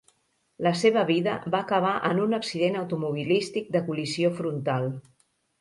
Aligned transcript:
La 0.67 0.71
seva 0.83 1.03
vida 1.09 1.35
va 1.55 1.59
acabar 1.67 1.91
en 2.09 2.21
un 2.23 2.33
accident 2.39 2.79
automobilístic 2.81 3.71
de 3.77 3.85
col·lisió 3.91 4.37
frontal. 4.41 4.91